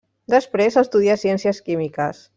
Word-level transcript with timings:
Després, 0.33 0.77
estudià 0.83 1.19
Ciències 1.27 1.63
Químiques. 1.69 2.29